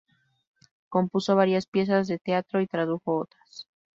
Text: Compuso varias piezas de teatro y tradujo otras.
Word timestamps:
Compuso 0.89 1.35
varias 1.35 1.67
piezas 1.67 2.07
de 2.07 2.17
teatro 2.17 2.59
y 2.59 2.65
tradujo 2.65 3.17
otras. 3.17 3.67